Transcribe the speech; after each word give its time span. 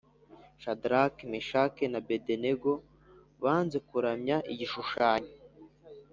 Shadaraki, 0.63 1.23
Meshaki 1.31 1.83
na 1.91 1.99
Abedenego 2.03 2.71
banze 3.43 3.77
kuramya 3.89 4.37
igishushanyo 4.51 5.33